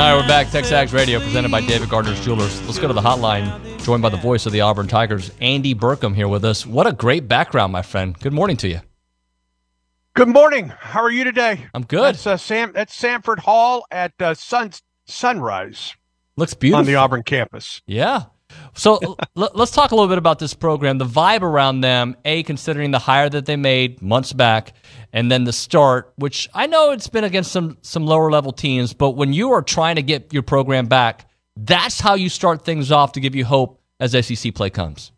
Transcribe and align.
right, 0.00 0.14
we're 0.14 0.26
back. 0.26 0.46
Texags 0.46 0.94
Radio, 0.94 1.18
presented 1.18 1.50
by 1.50 1.60
David 1.60 1.90
Gardner's 1.90 2.20
Jewelers. 2.24 2.60
Let's 2.62 2.78
go 2.78 2.88
to 2.88 2.94
the 2.94 3.02
hotline, 3.02 3.82
joined 3.82 4.02
by 4.02 4.08
the 4.08 4.16
voice 4.16 4.46
of 4.46 4.52
the 4.52 4.62
Auburn 4.62 4.88
Tigers, 4.88 5.30
Andy 5.40 5.74
Burcham, 5.74 6.14
here 6.14 6.28
with 6.28 6.44
us. 6.44 6.64
What 6.66 6.86
a 6.86 6.92
great 6.92 7.28
background, 7.28 7.72
my 7.72 7.82
friend. 7.82 8.18
Good 8.18 8.32
morning 8.32 8.56
to 8.58 8.68
you. 8.68 8.80
Good 10.14 10.28
morning. 10.28 10.68
How 10.68 11.02
are 11.02 11.10
you 11.10 11.24
today? 11.24 11.66
I'm 11.74 11.84
good. 11.84 12.14
That's 12.14 12.26
uh, 12.26 12.36
Sam. 12.36 12.72
That's 12.72 12.98
Samford 12.98 13.40
Hall 13.40 13.84
at 13.90 14.12
uh, 14.20 14.34
sun 14.34 14.70
sunrise. 15.06 15.94
Looks 16.36 16.54
beautiful 16.54 16.80
on 16.80 16.86
the 16.86 16.94
Auburn 16.94 17.22
campus. 17.22 17.82
Yeah. 17.86 18.24
So 18.74 19.16
l- 19.36 19.50
let's 19.54 19.72
talk 19.72 19.90
a 19.90 19.94
little 19.94 20.08
bit 20.08 20.18
about 20.18 20.38
this 20.38 20.54
program, 20.54 20.98
the 20.98 21.04
vibe 21.04 21.42
around 21.42 21.80
them. 21.80 22.16
A, 22.24 22.42
considering 22.42 22.90
the 22.90 22.98
hire 22.98 23.28
that 23.28 23.46
they 23.46 23.56
made 23.56 24.00
months 24.00 24.32
back, 24.32 24.74
and 25.12 25.30
then 25.30 25.44
the 25.44 25.52
start, 25.52 26.12
which 26.16 26.48
I 26.54 26.66
know 26.66 26.92
it's 26.92 27.08
been 27.08 27.24
against 27.24 27.52
some 27.52 27.78
some 27.82 28.06
lower 28.06 28.30
level 28.30 28.52
teams, 28.52 28.94
but 28.94 29.10
when 29.10 29.32
you 29.32 29.52
are 29.52 29.62
trying 29.62 29.96
to 29.96 30.02
get 30.02 30.32
your 30.32 30.42
program 30.42 30.86
back, 30.86 31.28
that's 31.56 32.00
how 32.00 32.14
you 32.14 32.28
start 32.28 32.64
things 32.64 32.90
off 32.92 33.12
to 33.12 33.20
give 33.20 33.34
you 33.34 33.44
hope 33.44 33.80
as 33.98 34.12
SEC 34.26 34.54
play 34.54 34.70
comes. 34.70 35.12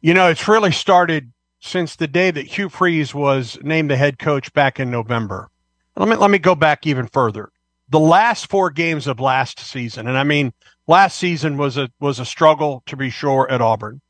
You 0.00 0.14
know, 0.14 0.28
it's 0.28 0.48
really 0.48 0.72
started 0.72 1.32
since 1.60 1.96
the 1.96 2.08
day 2.08 2.30
that 2.30 2.46
Hugh 2.46 2.68
Freeze 2.68 3.14
was 3.14 3.58
named 3.62 3.90
the 3.90 3.96
head 3.96 4.18
coach 4.18 4.52
back 4.52 4.80
in 4.80 4.90
November. 4.90 5.48
Let 5.96 6.08
me 6.08 6.16
let 6.16 6.30
me 6.30 6.38
go 6.38 6.54
back 6.54 6.86
even 6.86 7.06
further. 7.06 7.50
The 7.92 8.00
last 8.00 8.48
four 8.48 8.70
games 8.70 9.06
of 9.06 9.20
last 9.20 9.60
season, 9.60 10.06
and 10.06 10.16
I 10.16 10.24
mean 10.24 10.54
last 10.86 11.18
season 11.18 11.58
was 11.58 11.76
a 11.76 11.90
was 12.00 12.18
a 12.18 12.24
struggle 12.24 12.82
to 12.86 12.96
be 12.96 13.10
sure 13.10 13.46
at 13.50 13.60
Auburn. 13.60 14.00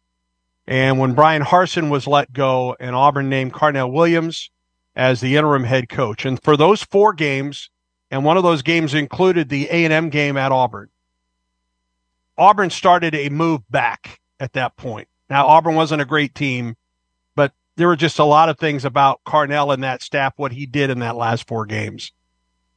And 0.68 1.00
when 1.00 1.14
Bryan 1.14 1.42
Harsin 1.42 1.90
was 1.90 2.06
let 2.06 2.32
go 2.32 2.76
and 2.78 2.94
Auburn 2.94 3.28
named 3.28 3.54
Carnell 3.54 3.92
Williams 3.92 4.52
as 4.94 5.20
the 5.20 5.34
interim 5.34 5.64
head 5.64 5.88
coach, 5.88 6.24
and 6.24 6.40
for 6.44 6.56
those 6.56 6.84
four 6.84 7.12
games, 7.12 7.70
and 8.08 8.24
one 8.24 8.36
of 8.36 8.44
those 8.44 8.62
games 8.62 8.94
included 8.94 9.48
the 9.48 9.66
A&M 9.68 10.10
game 10.10 10.36
at 10.36 10.52
Auburn. 10.52 10.88
Auburn 12.38 12.70
started 12.70 13.16
a 13.16 13.30
move 13.30 13.68
back 13.68 14.20
at 14.38 14.52
that 14.52 14.76
point. 14.76 15.08
Now 15.28 15.48
Auburn 15.48 15.74
wasn't 15.74 16.02
a 16.02 16.04
great 16.04 16.36
team, 16.36 16.76
but 17.34 17.52
there 17.74 17.88
were 17.88 17.96
just 17.96 18.20
a 18.20 18.24
lot 18.24 18.48
of 18.48 18.60
things 18.60 18.84
about 18.84 19.22
Carnell 19.26 19.74
and 19.74 19.82
that 19.82 20.02
staff 20.02 20.34
what 20.36 20.52
he 20.52 20.66
did 20.66 20.88
in 20.88 21.00
that 21.00 21.16
last 21.16 21.48
four 21.48 21.66
games. 21.66 22.12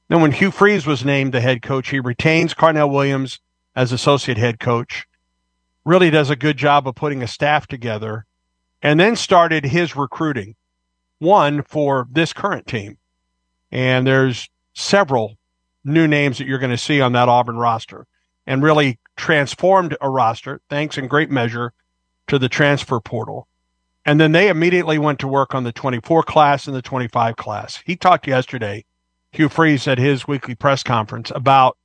Then 0.08 0.22
when 0.22 0.32
Hugh 0.32 0.52
Freeze 0.52 0.86
was 0.86 1.04
named 1.04 1.34
the 1.34 1.42
head 1.42 1.62
coach, 1.62 1.90
he 1.90 2.00
retains 2.00 2.54
Carnell 2.54 2.92
Williams 2.92 3.40
as 3.76 3.92
associate 3.92 4.38
head 4.38 4.60
coach. 4.60 5.06
Really 5.84 6.10
does 6.10 6.30
a 6.30 6.36
good 6.36 6.58
job 6.58 6.88
of 6.88 6.96
putting 6.96 7.24
a 7.24 7.28
staff 7.28 7.68
together 7.68 8.26
and 8.82 9.00
then 9.00 9.16
started 9.16 9.66
his 9.66 9.96
recruiting. 9.96 10.56
One 11.20 11.64
for 11.64 12.08
this 12.12 12.34
current 12.34 12.68
team. 12.68 12.98
And 13.72 14.06
there's 14.06 14.50
several 14.74 15.38
new 15.84 16.08
names 16.08 16.38
that 16.38 16.48
you're 16.48 16.60
going 16.60 16.72
to 16.72 16.78
see 16.78 17.02
on 17.02 17.14
that 17.14 17.30
Auburn 17.30 17.58
roster 17.58 18.06
and 18.46 18.62
really 18.62 19.00
transformed 19.16 19.98
a 20.02 20.10
roster, 20.10 20.62
thanks 20.70 20.98
in 20.98 21.08
great 21.08 21.32
measure 21.32 21.74
to 22.28 22.38
the 22.38 22.50
transfer 22.50 23.00
portal. 23.00 23.48
And 24.06 24.20
then 24.20 24.34
they 24.34 24.50
immediately 24.50 25.00
went 25.00 25.20
to 25.20 25.28
work 25.28 25.56
on 25.56 25.64
the 25.64 25.72
24 25.72 26.24
class 26.24 26.68
and 26.68 26.76
the 26.76 26.82
25 26.82 27.36
class. 27.38 27.82
He 27.86 27.96
talked 27.96 28.28
yesterday, 28.28 28.86
Hugh 29.36 29.50
Freeze 29.50 29.86
at 29.88 29.98
his 29.98 30.28
weekly 30.28 30.56
press 30.56 30.82
conference 30.82 31.30
about 31.36 31.78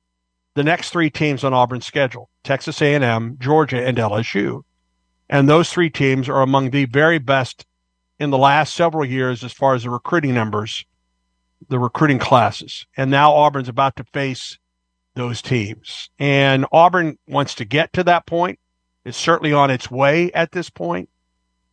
the 0.55 0.63
next 0.63 0.91
three 0.91 1.09
teams 1.09 1.43
on 1.43 1.53
Auburn's 1.53 1.85
schedule: 1.85 2.29
Texas 2.45 2.81
A&M, 2.81 3.37
Georgia, 3.39 3.85
and 3.85 3.97
LSU. 3.97 4.63
And 5.29 5.49
those 5.49 5.69
three 5.69 5.89
teams 5.89 6.29
are 6.29 6.41
among 6.41 6.69
the 6.69 6.85
very 6.85 7.19
best 7.19 7.65
in 8.19 8.29
the 8.29 8.37
last 8.37 8.73
several 8.73 9.03
years 9.03 9.43
as 9.43 9.51
far 9.51 9.75
as 9.75 9.83
the 9.83 9.89
recruiting 9.89 10.33
numbers, 10.33 10.85
the 11.67 11.79
recruiting 11.79 12.19
classes. 12.19 12.85
And 12.95 13.11
now 13.11 13.33
Auburn's 13.33 13.69
about 13.69 13.97
to 13.97 14.05
face 14.13 14.57
those 15.15 15.41
teams. 15.41 16.09
And 16.19 16.65
Auburn 16.71 17.17
wants 17.27 17.55
to 17.55 17.65
get 17.65 17.91
to 17.93 18.03
that 18.05 18.25
point. 18.25 18.59
It's 19.03 19.17
certainly 19.17 19.51
on 19.51 19.71
its 19.71 19.91
way 19.91 20.31
at 20.31 20.51
this 20.51 20.69
point, 20.69 21.09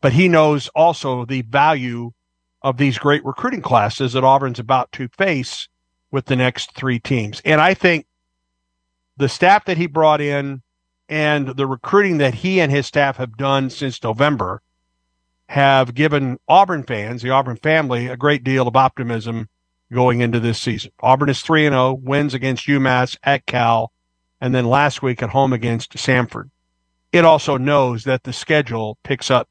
but 0.00 0.12
he 0.12 0.28
knows 0.28 0.68
also 0.68 1.24
the 1.24 1.42
value 1.42 2.12
of 2.62 2.76
these 2.76 2.98
great 2.98 3.24
recruiting 3.24 3.62
classes 3.62 4.12
that 4.12 4.24
Auburn's 4.24 4.58
about 4.58 4.90
to 4.92 5.08
face 5.08 5.68
with 6.10 6.26
the 6.26 6.36
next 6.36 6.74
three 6.74 6.98
teams. 6.98 7.40
And 7.44 7.60
I 7.60 7.74
think 7.74 8.06
the 9.16 9.28
staff 9.28 9.64
that 9.66 9.76
he 9.76 9.86
brought 9.86 10.20
in 10.20 10.62
and 11.08 11.48
the 11.48 11.66
recruiting 11.66 12.18
that 12.18 12.34
he 12.34 12.60
and 12.60 12.70
his 12.70 12.86
staff 12.86 13.16
have 13.16 13.36
done 13.36 13.70
since 13.70 14.02
November 14.02 14.62
have 15.48 15.94
given 15.94 16.38
Auburn 16.46 16.82
fans, 16.82 17.22
the 17.22 17.30
Auburn 17.30 17.56
family, 17.56 18.06
a 18.06 18.16
great 18.16 18.44
deal 18.44 18.68
of 18.68 18.76
optimism 18.76 19.48
going 19.92 20.20
into 20.20 20.40
this 20.40 20.60
season. 20.60 20.90
Auburn 21.00 21.30
is 21.30 21.40
3 21.40 21.64
0, 21.64 21.94
wins 21.94 22.34
against 22.34 22.66
UMass 22.66 23.16
at 23.22 23.46
Cal, 23.46 23.90
and 24.40 24.54
then 24.54 24.66
last 24.66 25.02
week 25.02 25.22
at 25.22 25.30
home 25.30 25.52
against 25.52 25.94
Samford. 25.94 26.50
It 27.12 27.24
also 27.24 27.56
knows 27.56 28.04
that 28.04 28.24
the 28.24 28.32
schedule 28.34 28.98
picks 29.02 29.30
up 29.30 29.48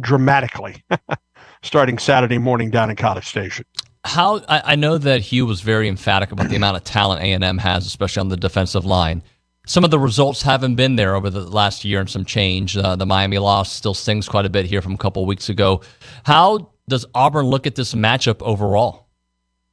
dramatically 0.00 0.82
starting 1.64 1.98
Saturday 1.98 2.38
morning 2.38 2.70
down 2.70 2.90
in 2.90 2.96
College 2.96 3.26
Station 3.26 3.64
how 4.04 4.40
I, 4.48 4.62
I, 4.64 4.76
know 4.76 4.98
that 4.98 5.22
Hugh 5.22 5.46
was 5.46 5.62
very 5.62 5.88
emphatic 5.88 6.30
about 6.30 6.50
the 6.50 6.56
amount 6.56 6.76
of 6.76 6.84
talent 6.84 7.22
A 7.22 7.32
and 7.32 7.42
M 7.42 7.58
has, 7.58 7.86
especially 7.86 8.20
on 8.20 8.28
the 8.28 8.36
defensive 8.36 8.84
line. 8.84 9.22
Some 9.66 9.82
of 9.82 9.90
the 9.90 9.98
results 9.98 10.42
haven't 10.42 10.74
been 10.74 10.96
there 10.96 11.14
over 11.14 11.30
the 11.30 11.40
last 11.40 11.86
year 11.86 12.00
and 12.00 12.10
some 12.10 12.24
change. 12.24 12.76
Uh, 12.76 12.96
the 12.96 13.06
Miami 13.06 13.38
loss 13.38 13.72
still 13.72 13.94
stings 13.94 14.28
quite 14.28 14.44
a 14.44 14.50
bit 14.50 14.66
here 14.66 14.82
from 14.82 14.92
a 14.92 14.98
couple 14.98 15.24
weeks 15.24 15.48
ago. 15.48 15.80
How 16.24 16.70
does 16.86 17.06
Auburn 17.14 17.46
look 17.46 17.66
at 17.66 17.76
this 17.76 17.94
matchup 17.94 18.42
overall? 18.42 19.08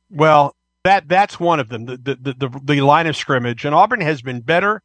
Well, 0.10 0.56
that 0.86 1.10
that's 1.10 1.40
one 1.40 1.60
of 1.60 1.68
them. 1.68 1.86
The 1.86 1.98
the 1.98 2.36
the, 2.38 2.62
the 2.64 2.82
line 2.82 3.08
of 3.08 3.18
scrimmage, 3.18 3.66
and 3.66 3.76
Auburn 3.76 4.02
has 4.02 4.22
been 4.22 4.40
better 4.40 4.82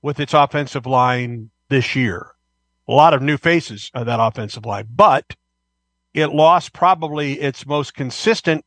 with 0.00 0.20
its 0.20 0.32
offensive 0.32 0.86
line 0.86 1.50
this 1.68 1.96
year. 1.96 2.34
A 2.86 2.92
lot 2.92 3.14
of 3.14 3.20
new 3.20 3.36
faces 3.36 3.90
of 3.94 4.06
that 4.06 4.20
offensive 4.20 4.64
line, 4.64 4.86
but 4.94 5.34
it 6.14 6.28
lost 6.28 6.72
probably 6.72 7.34
its 7.34 7.66
most 7.66 7.94
consistent 7.94 8.64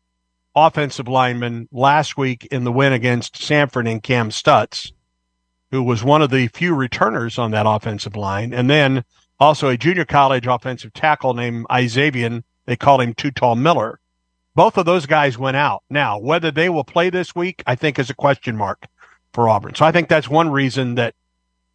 offensive 0.56 1.08
lineman 1.08 1.68
last 1.72 2.18
week 2.18 2.46
in 2.52 2.64
the 2.64 2.72
win 2.72 2.94
against 2.94 3.36
Samford 3.36 3.90
and 3.90 4.02
Kam 4.02 4.32
Stutts, 4.32 4.94
who 5.72 5.84
was 5.84 6.04
one 6.04 6.22
of 6.22 6.30
the 6.30 6.48
few 6.48 6.74
returners 6.74 7.38
on 7.38 7.52
that 7.52 7.66
offensive 7.68 8.16
line. 8.16 8.54
And 8.54 8.70
then 8.70 9.04
also 9.40 9.70
a 9.70 9.78
junior 9.78 10.06
college 10.06 10.48
offensive 10.48 10.94
tackle 10.94 11.34
named 11.34 11.66
Izavion. 11.70 12.44
They 12.66 12.76
call 12.76 13.02
him 13.02 13.14
Too 13.14 13.32
Tall 13.32 13.56
Miller. 13.56 14.00
Both 14.56 14.78
of 14.78 14.86
those 14.86 15.08
guys 15.08 15.38
went 15.38 15.58
out. 15.58 15.84
Now, 15.90 16.20
whether 16.20 16.52
they 16.52 16.70
will 16.70 16.84
play 16.84 17.10
this 17.10 17.36
week, 17.36 17.64
I 17.66 17.76
think 17.76 17.98
is 17.98 18.12
a 18.12 18.16
question 18.16 18.56
mark 18.56 18.86
for 19.34 19.50
Auburn. 19.50 19.74
So 19.74 19.84
I 19.84 19.92
think 19.92 20.10
that's 20.10 20.30
one 20.30 20.52
reason 20.52 20.96
that 20.96 21.16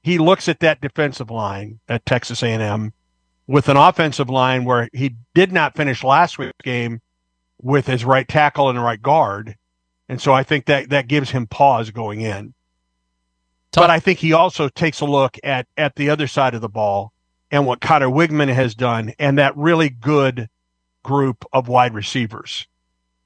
he 0.02 0.18
looks 0.18 0.48
at 0.48 0.60
that 0.60 0.80
defensive 0.80 1.30
line 1.30 1.80
at 1.88 2.06
Texas 2.06 2.42
A&M 2.42 2.92
with 3.48 3.68
an 3.68 3.78
offensive 3.78 4.28
line 4.28 4.64
where 4.64 4.88
he 4.92 5.16
did 5.34 5.50
not 5.50 5.74
finish 5.74 6.04
last 6.04 6.38
week's 6.38 6.52
game 6.62 7.00
with 7.60 7.86
his 7.86 8.04
right 8.04 8.28
tackle 8.28 8.68
and 8.68 8.80
right 8.80 9.02
guard. 9.02 9.56
And 10.08 10.20
so 10.20 10.32
I 10.32 10.42
think 10.44 10.66
that 10.66 10.90
that 10.90 11.08
gives 11.08 11.30
him 11.30 11.46
pause 11.46 11.90
going 11.90 12.20
in. 12.20 12.54
Talk. 13.72 13.84
But 13.84 13.90
I 13.90 14.00
think 14.00 14.18
he 14.18 14.34
also 14.34 14.68
takes 14.68 15.00
a 15.00 15.06
look 15.06 15.38
at 15.42 15.66
at 15.76 15.96
the 15.96 16.10
other 16.10 16.26
side 16.26 16.54
of 16.54 16.60
the 16.60 16.68
ball 16.68 17.12
and 17.50 17.66
what 17.66 17.80
Conner 17.80 18.08
Weigman 18.08 18.52
has 18.52 18.74
done 18.74 19.12
and 19.18 19.38
that 19.38 19.56
really 19.56 19.88
good 19.88 20.48
group 21.02 21.44
of 21.52 21.68
wide 21.68 21.94
receivers 21.94 22.66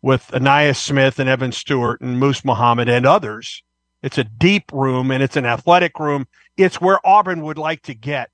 with 0.03 0.31
Ainias 0.33 0.77
Smith 0.77 1.19
and 1.19 1.29
Evan 1.29 1.53
Stewart 1.53 2.01
and 2.01 2.19
Moose 2.19 2.45
Muhammad 2.45 2.89
and 2.89 3.07
others. 3.07 3.63
It's 4.03 4.19
a 4.19 4.25
deep 4.25 4.73
room 4.73 5.11
and 5.11 5.23
it's 5.23 5.37
an 5.37 5.47
athletic 5.47 5.99
room. 5.99 6.27
It's 6.57 6.81
where 6.81 7.05
Auburn 7.05 7.43
would 7.43 7.59
like 7.59 7.83
to 7.83 7.95
get 7.95 8.31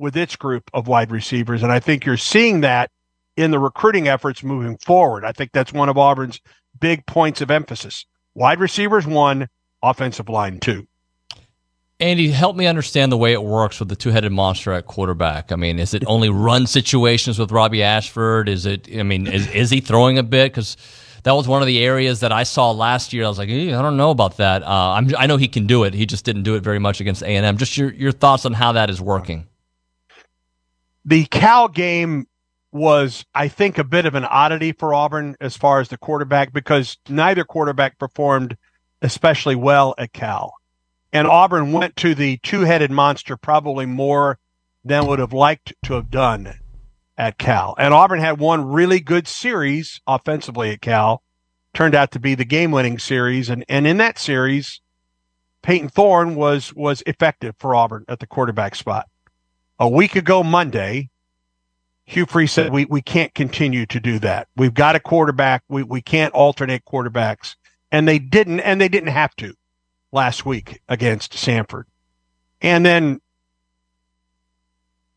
with 0.00 0.16
its 0.16 0.34
group 0.34 0.68
of 0.72 0.88
wide 0.88 1.10
receivers. 1.10 1.62
And 1.62 1.70
I 1.70 1.78
think 1.78 2.06
you're 2.06 2.16
seeing 2.16 2.62
that 2.62 2.90
in 3.36 3.50
the 3.50 3.58
recruiting 3.58 4.08
efforts 4.08 4.42
moving 4.42 4.78
forward. 4.78 5.24
I 5.24 5.32
think 5.32 5.52
that's 5.52 5.72
one 5.72 5.88
of 5.88 5.98
Auburn's 5.98 6.40
big 6.80 7.06
points 7.06 7.40
of 7.40 7.50
emphasis. 7.50 8.06
Wide 8.34 8.60
receivers, 8.60 9.06
one, 9.06 9.48
offensive 9.82 10.28
line, 10.28 10.58
two. 10.58 10.86
Andy, 12.00 12.30
help 12.30 12.56
me 12.56 12.66
understand 12.66 13.12
the 13.12 13.18
way 13.18 13.34
it 13.34 13.42
works 13.42 13.78
with 13.78 13.90
the 13.90 13.96
two-headed 13.96 14.32
monster 14.32 14.72
at 14.72 14.86
quarterback. 14.86 15.52
I 15.52 15.56
mean, 15.56 15.78
is 15.78 15.92
it 15.92 16.02
only 16.06 16.30
run 16.30 16.66
situations 16.66 17.38
with 17.38 17.52
Robbie 17.52 17.82
Ashford? 17.82 18.48
Is 18.48 18.64
it? 18.64 18.88
I 18.96 19.02
mean, 19.02 19.26
is 19.26 19.46
is 19.48 19.68
he 19.68 19.80
throwing 19.80 20.16
a 20.16 20.22
bit? 20.22 20.50
Because 20.50 20.78
that 21.24 21.32
was 21.32 21.46
one 21.46 21.60
of 21.60 21.66
the 21.66 21.84
areas 21.84 22.20
that 22.20 22.32
I 22.32 22.44
saw 22.44 22.70
last 22.70 23.12
year. 23.12 23.26
I 23.26 23.28
was 23.28 23.36
like, 23.36 23.50
I 23.50 23.68
don't 23.82 23.98
know 23.98 24.10
about 24.10 24.38
that. 24.38 24.62
Uh, 24.62 25.02
i 25.18 25.26
know 25.26 25.36
he 25.36 25.48
can 25.48 25.66
do 25.66 25.84
it. 25.84 25.92
He 25.92 26.06
just 26.06 26.24
didn't 26.24 26.44
do 26.44 26.54
it 26.54 26.62
very 26.62 26.78
much 26.78 27.02
against 27.02 27.22
A 27.22 27.26
and 27.26 27.44
M. 27.44 27.58
Just 27.58 27.76
your 27.76 27.92
your 27.92 28.12
thoughts 28.12 28.46
on 28.46 28.54
how 28.54 28.72
that 28.72 28.88
is 28.88 28.98
working 28.98 29.46
the 31.04 31.24
Cal 31.26 31.68
game 31.68 32.26
was, 32.72 33.24
I 33.34 33.48
think, 33.48 33.78
a 33.78 33.84
bit 33.84 34.06
of 34.06 34.14
an 34.14 34.24
oddity 34.24 34.72
for 34.72 34.94
Auburn 34.94 35.36
as 35.40 35.56
far 35.56 35.80
as 35.80 35.88
the 35.88 35.98
quarterback 35.98 36.52
because 36.52 36.98
neither 37.08 37.44
quarterback 37.44 37.98
performed 37.98 38.56
especially 39.02 39.56
well 39.56 39.94
at 39.98 40.12
Cal. 40.12 40.54
And 41.12 41.26
Auburn 41.26 41.72
went 41.72 41.96
to 41.96 42.14
the 42.14 42.36
two 42.38 42.60
headed 42.60 42.90
monster 42.90 43.36
probably 43.36 43.86
more 43.86 44.38
than 44.84 45.06
would 45.06 45.18
have 45.18 45.32
liked 45.32 45.72
to 45.84 45.94
have 45.94 46.10
done 46.10 46.54
at 47.18 47.38
Cal. 47.38 47.74
And 47.78 47.92
Auburn 47.92 48.20
had 48.20 48.38
one 48.38 48.64
really 48.64 49.00
good 49.00 49.26
series 49.26 50.00
offensively 50.06 50.70
at 50.70 50.80
Cal, 50.80 51.22
turned 51.74 51.94
out 51.94 52.12
to 52.12 52.20
be 52.20 52.34
the 52.34 52.44
game 52.44 52.70
winning 52.70 52.98
series. 52.98 53.50
And, 53.50 53.64
and 53.68 53.86
in 53.86 53.96
that 53.98 54.18
series, 54.18 54.80
Payton 55.62 55.90
Thorne 55.90 56.34
was 56.36 56.72
was 56.72 57.02
effective 57.06 57.54
for 57.58 57.74
Auburn 57.74 58.06
at 58.08 58.20
the 58.20 58.26
quarterback 58.26 58.74
spot. 58.74 59.09
A 59.80 59.88
week 59.88 60.14
ago 60.14 60.42
Monday, 60.42 61.08
Hugh 62.04 62.26
Freeze 62.26 62.52
said 62.52 62.70
we, 62.70 62.84
we 62.84 63.00
can't 63.00 63.34
continue 63.34 63.86
to 63.86 63.98
do 63.98 64.18
that. 64.18 64.46
We've 64.54 64.74
got 64.74 64.94
a 64.94 65.00
quarterback. 65.00 65.62
We 65.68 65.82
we 65.82 66.02
can't 66.02 66.34
alternate 66.34 66.84
quarterbacks. 66.84 67.56
And 67.90 68.06
they 68.06 68.18
didn't 68.18 68.60
and 68.60 68.80
they 68.80 68.88
didn't 68.88 69.08
have 69.08 69.34
to 69.36 69.54
last 70.12 70.44
week 70.44 70.82
against 70.88 71.32
Samford. 71.32 71.84
And 72.60 72.84
then 72.84 73.20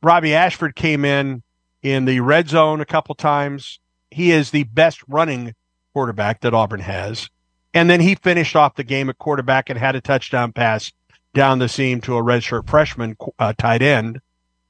Robbie 0.01 0.33
Ashford 0.33 0.75
came 0.75 1.03
in 1.03 1.43
in 1.81 2.05
the 2.05 2.21
red 2.21 2.47
zone 2.47 2.79
a 2.79 2.85
couple 2.85 3.15
times. 3.15 3.79
He 4.11 4.31
is 4.31 4.51
the 4.51 4.63
best 4.63 5.01
running 5.07 5.55
quarterback 5.93 6.41
that 6.41 6.53
Auburn 6.53 6.79
has. 6.79 7.29
And 7.73 7.89
then 7.89 7.99
he 7.99 8.15
finished 8.15 8.55
off 8.55 8.75
the 8.75 8.83
game 8.83 9.09
at 9.09 9.17
quarterback 9.17 9.69
and 9.69 9.77
had 9.77 9.95
a 9.95 10.01
touchdown 10.01 10.53
pass 10.53 10.91
down 11.33 11.59
the 11.59 11.67
seam 11.67 11.99
to 12.01 12.15
a 12.15 12.23
redshirt 12.23 12.69
freshman 12.69 13.17
uh, 13.39 13.53
tight 13.57 13.81
end, 13.81 14.21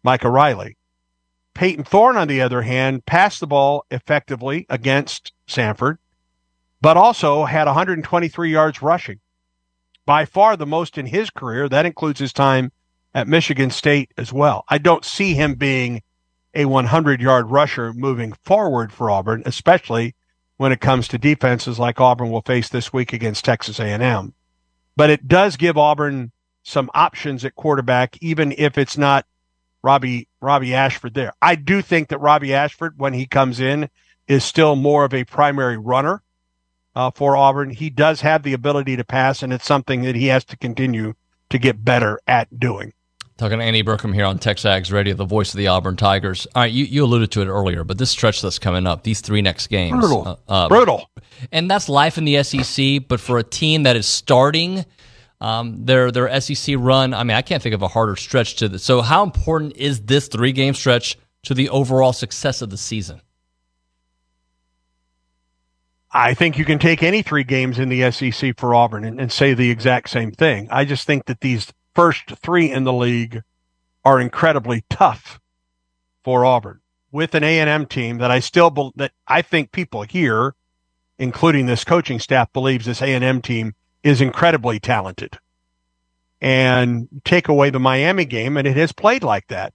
Micah 0.03 0.29
Riley. 0.29 0.77
Payton 1.53 1.83
Thorne, 1.85 2.17
on 2.17 2.27
the 2.27 2.41
other 2.41 2.63
hand, 2.63 3.05
passed 3.05 3.39
the 3.39 3.47
ball 3.47 3.85
effectively 3.91 4.65
against 4.69 5.33
Samford, 5.47 5.97
but 6.81 6.97
also 6.97 7.45
had 7.45 7.67
123 7.67 8.51
yards 8.51 8.81
rushing. 8.81 9.19
By 10.05 10.25
far 10.25 10.57
the 10.57 10.65
most 10.65 10.97
in 10.97 11.05
his 11.05 11.29
career. 11.29 11.69
That 11.69 11.85
includes 11.85 12.19
his 12.19 12.33
time 12.33 12.71
at 13.13 13.27
Michigan 13.27 13.69
State 13.69 14.11
as 14.17 14.33
well. 14.33 14.65
I 14.67 14.77
don't 14.77 15.05
see 15.05 15.33
him 15.33 15.55
being 15.55 16.01
a 16.53 16.65
100 16.65 17.21
yard 17.21 17.49
rusher 17.49 17.93
moving 17.93 18.33
forward 18.43 18.91
for 18.91 19.09
Auburn, 19.09 19.43
especially 19.45 20.15
when 20.57 20.71
it 20.71 20.81
comes 20.81 21.07
to 21.07 21.17
defenses 21.17 21.79
like 21.79 21.99
Auburn 21.99 22.29
will 22.29 22.41
face 22.41 22.69
this 22.69 22.91
week 22.93 23.13
against 23.13 23.45
Texas 23.45 23.79
A&M. 23.79 24.33
But 24.95 25.09
it 25.09 25.27
does 25.27 25.57
give 25.57 25.77
Auburn 25.77 26.31
some 26.63 26.89
options 26.93 27.43
at 27.43 27.55
quarterback, 27.55 28.17
even 28.21 28.53
if 28.57 28.77
it's 28.77 28.97
not 28.97 29.25
Robbie 29.83 30.27
Robbie 30.41 30.73
Ashford 30.73 31.13
there. 31.13 31.33
I 31.41 31.55
do 31.55 31.81
think 31.81 32.07
that 32.09 32.19
Robbie 32.19 32.53
Ashford, 32.53 32.93
when 32.97 33.13
he 33.13 33.25
comes 33.25 33.59
in, 33.59 33.89
is 34.27 34.43
still 34.43 34.75
more 34.75 35.05
of 35.05 35.13
a 35.13 35.25
primary 35.25 35.77
runner 35.77 36.23
uh, 36.95 37.11
for 37.11 37.35
Auburn. 37.35 37.69
He 37.69 37.89
does 37.89 38.21
have 38.21 38.43
the 38.43 38.53
ability 38.53 38.95
to 38.95 39.03
pass, 39.03 39.43
and 39.43 39.51
it's 39.51 39.65
something 39.65 40.03
that 40.03 40.15
he 40.15 40.27
has 40.27 40.45
to 40.45 40.57
continue 40.57 41.13
to 41.49 41.57
get 41.57 41.83
better 41.83 42.19
at 42.27 42.59
doing. 42.59 42.93
Talking 43.37 43.57
to 43.57 43.63
Andy 43.63 43.83
Burcham 43.83 44.13
here 44.13 44.25
on 44.25 44.37
Texags 44.37 44.91
Radio, 44.91 45.15
the 45.15 45.25
voice 45.25 45.53
of 45.53 45.57
the 45.57 45.67
Auburn 45.67 45.97
Tigers. 45.97 46.47
All 46.55 46.61
right, 46.61 46.71
you, 46.71 46.85
you 46.85 47.03
alluded 47.03 47.31
to 47.31 47.41
it 47.41 47.47
earlier, 47.47 47.83
but 47.83 47.97
this 47.97 48.11
stretch 48.11 48.41
that's 48.41 48.59
coming 48.59 48.85
up, 48.85 49.03
these 49.03 49.21
three 49.21 49.41
next 49.41 49.67
games. 49.67 49.99
Brutal. 49.99 50.39
Uh, 50.47 50.51
uh, 50.51 50.69
Brutal. 50.69 51.09
And 51.51 51.69
that's 51.69 51.89
life 51.89 52.17
in 52.17 52.25
the 52.25 52.43
SEC, 52.43 53.07
but 53.07 53.19
for 53.19 53.39
a 53.39 53.43
team 53.43 53.83
that 53.83 53.95
is 53.95 54.05
starting 54.05 54.85
um, 55.43 55.85
their 55.85 56.09
their 56.09 56.39
SEC 56.39 56.75
run, 56.79 57.13
I 57.13 57.23
mean, 57.25 57.35
I 57.35 57.41
can't 57.41 57.61
think 57.61 57.75
of 57.75 57.81
a 57.81 57.89
harder 57.89 58.15
stretch 58.15 58.55
to 58.55 58.69
this. 58.69 58.81
So, 58.81 59.01
how 59.01 59.23
important 59.23 59.75
is 59.75 59.99
this 59.99 60.29
three 60.29 60.53
game 60.53 60.73
stretch 60.73 61.17
to 61.43 61.53
the 61.53 61.67
overall 61.67 62.13
success 62.13 62.61
of 62.61 62.69
the 62.69 62.77
season? 62.77 63.21
I 66.13 66.33
think 66.33 66.57
you 66.57 66.63
can 66.63 66.79
take 66.79 67.03
any 67.03 67.21
three 67.21 67.43
games 67.43 67.77
in 67.77 67.89
the 67.89 68.09
SEC 68.09 68.57
for 68.57 68.73
Auburn 68.73 69.03
and, 69.03 69.19
and 69.19 69.31
say 69.31 69.53
the 69.53 69.69
exact 69.69 70.09
same 70.09 70.31
thing. 70.31 70.69
I 70.71 70.85
just 70.85 71.05
think 71.05 71.25
that 71.25 71.41
these 71.41 71.73
first 71.93 72.35
three 72.37 72.71
in 72.71 72.85
the 72.85 72.93
league 72.93 73.41
are 74.05 74.21
incredibly 74.21 74.85
tough 74.89 75.41
for 76.23 76.45
Auburn 76.45 76.79
with 77.11 77.35
an 77.35 77.43
A&M 77.43 77.87
team 77.87 78.19
that 78.19 78.31
I 78.31 78.39
still 78.39 78.69
be, 78.69 78.91
that 78.95 79.11
I 79.27 79.41
think 79.41 79.73
people 79.73 80.03
here, 80.03 80.55
including 81.17 81.65
this 81.65 81.83
coaching 81.83 82.19
staff, 82.19 82.53
believes 82.53 82.85
this 82.85 83.01
A&M 83.01 83.41
team 83.41 83.73
is 84.03 84.21
incredibly 84.21 84.79
talented. 84.79 85.39
And 86.41 87.07
take 87.23 87.47
away 87.47 87.69
the 87.69 87.79
Miami 87.79 88.25
game, 88.25 88.57
and 88.57 88.67
it 88.67 88.75
has 88.75 88.91
played 88.91 89.23
like 89.23 89.47
that. 89.47 89.73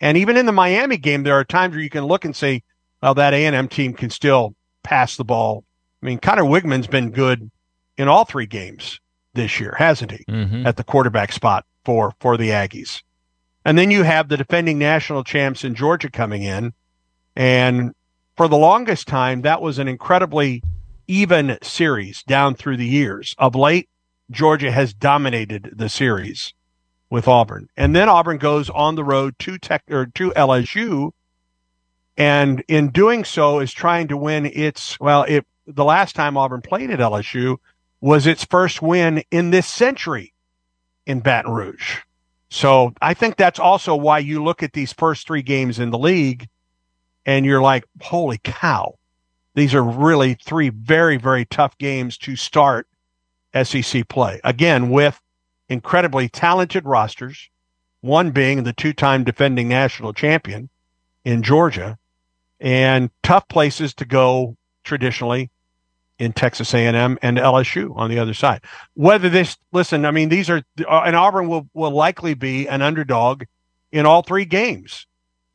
And 0.00 0.16
even 0.16 0.38
in 0.38 0.46
the 0.46 0.52
Miami 0.52 0.96
game, 0.96 1.24
there 1.24 1.38
are 1.38 1.44
times 1.44 1.74
where 1.74 1.82
you 1.82 1.90
can 1.90 2.04
look 2.04 2.24
and 2.24 2.34
say, 2.34 2.62
"Well, 3.02 3.14
that 3.14 3.34
A&M 3.34 3.68
team 3.68 3.92
can 3.92 4.08
still 4.08 4.54
pass 4.82 5.16
the 5.16 5.24
ball." 5.24 5.64
I 6.02 6.06
mean, 6.06 6.18
Conner 6.18 6.44
Weigman's 6.44 6.86
been 6.86 7.10
good 7.10 7.50
in 7.98 8.08
all 8.08 8.24
three 8.24 8.46
games 8.46 8.98
this 9.34 9.60
year, 9.60 9.74
hasn't 9.78 10.12
he? 10.12 10.24
Mm-hmm. 10.26 10.66
At 10.66 10.76
the 10.76 10.84
quarterback 10.84 11.32
spot 11.32 11.66
for 11.84 12.14
for 12.18 12.38
the 12.38 12.48
Aggies. 12.48 13.02
And 13.64 13.76
then 13.76 13.90
you 13.90 14.02
have 14.02 14.28
the 14.28 14.38
defending 14.38 14.78
national 14.78 15.22
champs 15.22 15.64
in 15.64 15.74
Georgia 15.74 16.10
coming 16.10 16.42
in. 16.42 16.72
And 17.36 17.94
for 18.36 18.48
the 18.48 18.56
longest 18.56 19.06
time, 19.06 19.42
that 19.42 19.60
was 19.60 19.78
an 19.78 19.86
incredibly 19.86 20.62
even 21.10 21.58
series 21.60 22.22
down 22.22 22.54
through 22.54 22.76
the 22.76 22.86
years. 22.86 23.34
Of 23.36 23.56
late, 23.56 23.88
Georgia 24.30 24.70
has 24.70 24.94
dominated 24.94 25.72
the 25.74 25.88
series 25.88 26.54
with 27.10 27.26
Auburn. 27.26 27.68
And 27.76 27.96
then 27.96 28.08
Auburn 28.08 28.38
goes 28.38 28.70
on 28.70 28.94
the 28.94 29.02
road 29.02 29.34
to 29.40 29.58
Tech 29.58 29.82
or 29.90 30.06
to 30.06 30.30
LSU. 30.30 31.10
And 32.16 32.62
in 32.68 32.90
doing 32.90 33.24
so 33.24 33.58
is 33.58 33.72
trying 33.72 34.06
to 34.08 34.16
win 34.16 34.46
its, 34.46 35.00
well, 35.00 35.24
it, 35.24 35.44
the 35.66 35.84
last 35.84 36.14
time 36.14 36.36
Auburn 36.36 36.62
played 36.62 36.90
at 36.90 37.00
LSU 37.00 37.56
was 38.00 38.28
its 38.28 38.44
first 38.44 38.80
win 38.80 39.24
in 39.32 39.50
this 39.50 39.66
century 39.66 40.32
in 41.06 41.20
Baton 41.20 41.50
Rouge. 41.52 41.98
So 42.50 42.94
I 43.02 43.14
think 43.14 43.36
that's 43.36 43.58
also 43.58 43.96
why 43.96 44.20
you 44.20 44.44
look 44.44 44.62
at 44.62 44.74
these 44.74 44.92
first 44.92 45.26
three 45.26 45.42
games 45.42 45.80
in 45.80 45.90
the 45.90 45.98
league 45.98 46.48
and 47.26 47.44
you're 47.44 47.62
like, 47.62 47.84
holy 48.00 48.38
cow, 48.42 48.94
these 49.54 49.74
are 49.74 49.82
really 49.82 50.34
three 50.34 50.68
very, 50.68 51.16
very 51.16 51.44
tough 51.44 51.76
games 51.78 52.16
to 52.18 52.36
start 52.36 52.86
SEC 53.62 54.08
play. 54.08 54.40
Again, 54.44 54.90
with 54.90 55.20
incredibly 55.68 56.28
talented 56.28 56.84
rosters, 56.84 57.50
one 58.00 58.30
being 58.30 58.62
the 58.62 58.72
two 58.72 58.92
time 58.92 59.24
defending 59.24 59.68
national 59.68 60.12
champion 60.12 60.68
in 61.24 61.42
Georgia, 61.42 61.98
and 62.60 63.10
tough 63.22 63.48
places 63.48 63.94
to 63.94 64.04
go 64.04 64.56
traditionally 64.84 65.50
in 66.18 66.32
Texas 66.32 66.74
A&M 66.74 67.18
and 67.22 67.38
LSU 67.38 67.96
on 67.96 68.10
the 68.10 68.18
other 68.18 68.34
side. 68.34 68.62
Whether 68.94 69.30
this, 69.30 69.56
listen, 69.72 70.04
I 70.04 70.10
mean, 70.10 70.28
these 70.28 70.50
are, 70.50 70.62
and 70.76 71.16
Auburn 71.16 71.48
will, 71.48 71.68
will 71.72 71.92
likely 71.92 72.34
be 72.34 72.68
an 72.68 72.82
underdog 72.82 73.44
in 73.90 74.06
all 74.06 74.22
three 74.22 74.44
games 74.44 75.06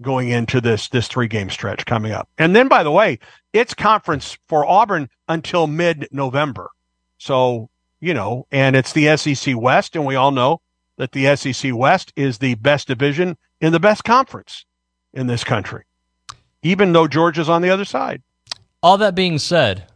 going 0.02 0.30
into 0.30 0.62
this, 0.62 0.90
this 0.90 1.08
three 1.08 1.28
game 1.28 1.50
stretch 1.50 1.86
coming 1.86 2.12
up. 2.12 2.30
And 2.38 2.56
then, 2.56 2.68
by 2.68 2.84
the 2.84 2.92
way, 2.92 3.20
it's 3.54 3.74
conference 3.74 4.38
for 4.48 4.66
Auburn 4.66 5.10
until 5.28 5.68
mid 5.68 6.08
November. 6.12 6.70
So, 7.18 7.70
you 8.00 8.14
know, 8.14 8.46
and 8.52 8.76
it's 8.76 8.94
the 8.94 9.16
SEC 9.18 9.56
West, 9.56 9.96
and 9.96 10.06
we 10.06 10.16
all 10.16 10.32
know 10.32 10.62
that 10.98 11.12
the 11.12 11.36
SEC 11.36 11.74
West 11.74 12.14
is 12.16 12.38
the 12.38 12.56
best 12.56 12.88
division 12.88 13.38
in 13.62 13.72
the 13.72 13.80
best 13.80 14.04
conference 14.04 14.66
in 15.14 15.28
this 15.28 15.44
country, 15.44 15.86
even 16.62 16.94
though 16.94 17.08
Georgia's 17.08 17.50
on 17.50 17.62
the 17.62 17.70
other 17.70 17.86
side. 17.86 18.22
All 18.84 18.98
that 18.98 19.16
being 19.16 19.40
said, 19.40 19.88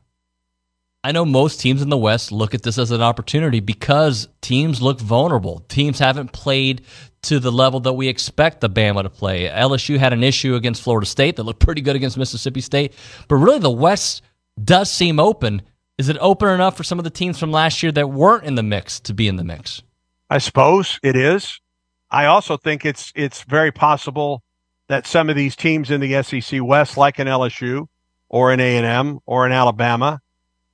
I 1.01 1.13
know 1.13 1.23
most 1.23 1.61
teams 1.61 1.81
in 1.81 1.87
the 1.87 1.97
West 1.97 2.29
look 2.29 2.53
at 2.53 2.63
this 2.63 2.77
as 2.77 2.91
an 2.91 3.01
opportunity 3.01 3.61
because 3.61 4.27
teams 4.41 4.81
look 4.81 4.99
vulnerable. 4.99 5.59
Teams 5.69 5.97
haven't 5.97 6.33
played 6.33 6.81
to 7.21 7.39
the 7.39 7.53
level 7.53 7.79
that 7.81 7.93
we 7.93 8.09
expect 8.09 8.59
the 8.59 8.69
Bama 8.69 9.03
to 9.03 9.09
play. 9.09 9.47
LSU 9.47 9.97
had 9.97 10.11
an 10.11 10.23
issue 10.23 10.55
against 10.55 10.81
Florida 10.81 11.05
State 11.05 11.37
that 11.37 11.43
looked 11.43 11.61
pretty 11.61 11.81
good 11.81 11.95
against 11.95 12.17
Mississippi 12.17 12.59
State, 12.59 12.93
but 13.29 13.35
really 13.35 13.59
the 13.59 13.71
West 13.71 14.23
does 14.61 14.91
seem 14.91 15.21
open. 15.21 15.61
Is 15.97 16.09
it 16.09 16.17
open 16.19 16.49
enough 16.49 16.75
for 16.75 16.83
some 16.83 16.99
of 16.99 17.05
the 17.05 17.09
teams 17.09 17.39
from 17.39 17.51
last 17.51 17.81
year 17.81 17.93
that 17.93 18.09
weren't 18.09 18.43
in 18.43 18.55
the 18.55 18.63
mix 18.63 18.99
to 19.01 19.13
be 19.13 19.29
in 19.29 19.37
the 19.37 19.43
mix? 19.45 19.81
I 20.29 20.37
suppose 20.39 20.99
it 21.01 21.15
is. 21.15 21.61
I 22.11 22.25
also 22.25 22.57
think 22.57 22.85
it's 22.85 23.13
it's 23.15 23.43
very 23.43 23.71
possible 23.71 24.43
that 24.89 25.07
some 25.07 25.29
of 25.29 25.35
these 25.35 25.55
teams 25.55 25.91
in 25.91 26.01
the 26.01 26.21
SEC 26.23 26.61
West, 26.61 26.97
like 26.97 27.19
an 27.19 27.27
LSU 27.27 27.87
or 28.27 28.51
an 28.51 28.59
A 28.59 28.77
and 28.77 28.85
M 28.85 29.19
or 29.25 29.45
an 29.45 29.51
Alabama, 29.51 30.19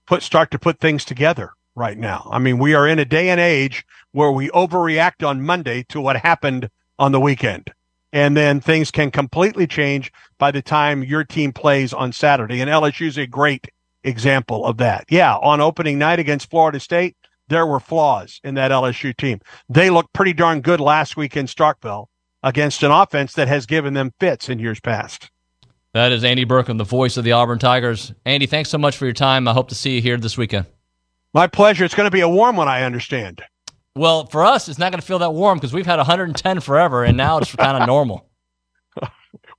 put 0.07 0.23
start 0.23 0.51
to 0.51 0.59
put 0.59 0.79
things 0.79 1.05
together 1.05 1.51
right 1.75 1.97
now. 1.97 2.29
I 2.31 2.39
mean, 2.39 2.57
we 2.57 2.73
are 2.73 2.87
in 2.87 2.99
a 2.99 3.05
day 3.05 3.29
and 3.29 3.39
age 3.39 3.85
where 4.11 4.31
we 4.31 4.49
overreact 4.49 5.27
on 5.27 5.41
Monday 5.41 5.83
to 5.89 5.99
what 5.99 6.17
happened 6.17 6.69
on 6.97 7.11
the 7.11 7.19
weekend. 7.19 7.71
And 8.13 8.37
then 8.37 8.61
things 8.61 8.91
can 8.91 9.11
completely 9.11 9.67
change 9.67 10.11
by 10.37 10.51
the 10.51 10.61
time 10.61 11.03
your 11.03 11.25
team 11.25 11.51
plays 11.51 11.91
on 11.91 12.13
Saturday. 12.13 12.61
And 12.61 12.69
LSU 12.69 13.07
is 13.07 13.17
a 13.17 13.27
great 13.27 13.67
example 14.05 14.65
of 14.65 14.77
that. 14.77 15.05
Yeah, 15.09 15.35
on 15.35 15.59
opening 15.59 15.97
night 15.99 16.19
against 16.19 16.49
Florida 16.49 16.79
State, 16.79 17.17
there 17.49 17.65
were 17.65 17.79
flaws 17.79 18.39
in 18.43 18.55
that 18.55 18.71
LSU 18.71 19.15
team. 19.15 19.41
They 19.67 19.89
looked 19.89 20.13
pretty 20.13 20.33
darn 20.33 20.61
good 20.61 20.79
last 20.79 21.17
week 21.17 21.35
in 21.35 21.45
Starkville 21.45 22.07
against 22.41 22.83
an 22.83 22.91
offense 22.91 23.33
that 23.33 23.47
has 23.47 23.65
given 23.65 23.93
them 23.93 24.13
fits 24.19 24.49
in 24.49 24.59
years 24.59 24.79
past. 24.79 25.29
That 25.95 26.11
is 26.11 26.25
Andy 26.25 26.45
Burcham, 26.45 26.77
the 26.77 26.83
voice 26.83 27.15
of 27.15 27.23
the 27.23 27.31
Auburn 27.31 27.57
Tigers. 27.57 28.11
Andy, 28.25 28.47
thanks 28.47 28.69
so 28.69 28.77
much 28.77 28.97
for 28.97 29.05
your 29.05 29.13
time. 29.13 29.47
I 29.47 29.53
hope 29.53 29.69
to 29.69 29.75
see 29.75 29.95
you 29.95 30.01
here 30.01 30.17
this 30.17 30.37
weekend. 30.37 30.65
My 31.33 31.47
pleasure. 31.47 31.85
It's 31.85 31.95
going 31.95 32.05
to 32.05 32.11
be 32.11 32.19
a 32.19 32.27
warm 32.27 32.57
one, 32.57 32.67
I 32.67 32.83
understand. 32.83 33.41
Well, 33.95 34.25
for 34.25 34.43
us, 34.43 34.67
it's 34.67 34.77
not 34.77 34.91
going 34.91 34.99
to 34.99 35.07
feel 35.07 35.19
that 35.19 35.31
warm 35.31 35.57
because 35.57 35.71
we've 35.71 35.85
had 35.85 35.95
110 35.95 36.59
forever, 36.59 37.05
and 37.05 37.15
now 37.15 37.37
it's 37.37 37.55
kind 37.55 37.81
of 37.81 37.87
normal. 37.87 38.27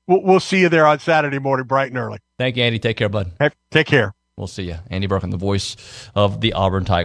we'll 0.06 0.38
see 0.38 0.60
you 0.60 0.68
there 0.68 0.86
on 0.86 0.98
Saturday 0.98 1.38
morning, 1.38 1.64
bright 1.64 1.88
and 1.88 1.96
early. 1.96 2.18
Thank 2.38 2.58
you, 2.58 2.64
Andy. 2.64 2.78
Take 2.78 2.98
care, 2.98 3.08
bud. 3.08 3.32
Take 3.70 3.86
care. 3.86 4.14
We'll 4.36 4.46
see 4.46 4.64
you. 4.64 4.76
Andy 4.90 5.08
Burcham, 5.08 5.30
the 5.30 5.38
voice 5.38 5.74
of 6.14 6.42
the 6.42 6.52
Auburn 6.52 6.84
Tigers. 6.84 7.04